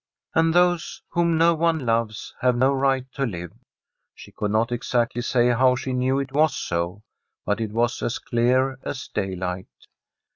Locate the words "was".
6.33-6.57, 7.71-8.01